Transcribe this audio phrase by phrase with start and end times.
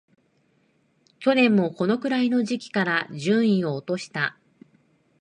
[1.19, 4.35] 去年もこのくらいの時期から順位を落とした